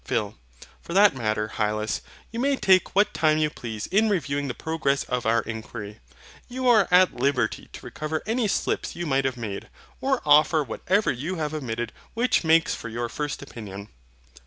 [0.03, 0.33] PHIL.
[0.81, 2.01] For that matter, Hylas,
[2.31, 5.99] you may take what time you please in reviewing the progress of our inquiry.
[6.47, 9.69] You are at liberty to recover any slips you might have made,
[9.99, 13.89] or offer whatever you have omitted which makes for your first opinion.